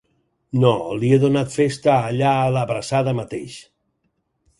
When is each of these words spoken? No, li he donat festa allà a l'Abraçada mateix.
No, 0.61 0.69
li 1.01 1.11
he 1.15 1.19
donat 1.23 1.53
festa 1.55 1.97
allà 1.97 2.31
a 2.37 2.47
l'Abraçada 2.55 3.13
mateix. 3.21 3.59